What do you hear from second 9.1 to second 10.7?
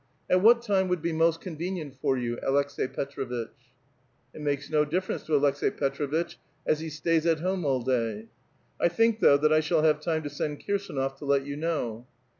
though, tliat I shall have time to send